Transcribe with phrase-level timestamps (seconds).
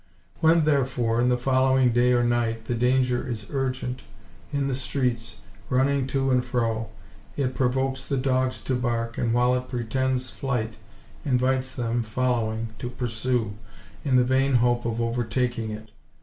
[0.39, 4.01] When, therefore, in the following day or night the danger is urgent,
[4.51, 6.89] in the streets, running to and fro,
[7.37, 10.77] it provokes the dogs to bark, and, while it pretends flight
[11.23, 13.53] invites them, following, to pursue,
[14.03, 15.91] in the vain hope of overtaking it.